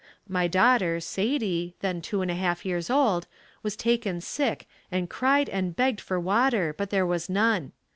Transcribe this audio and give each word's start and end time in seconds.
My 0.27 0.47
daughter, 0.47 0.99
Sadie, 0.99 1.75
then 1.81 2.01
two 2.01 2.23
and 2.23 2.31
a 2.31 2.33
half 2.33 2.65
years 2.65 2.89
old, 2.89 3.27
was 3.61 3.75
taken 3.75 4.19
sick 4.19 4.67
and 4.91 5.07
cried 5.11 5.47
and 5.47 5.75
begged 5.75 6.01
for 6.01 6.19
water 6.19 6.73
but 6.75 6.89
there 6.89 7.05
was 7.05 7.29
none. 7.29 7.71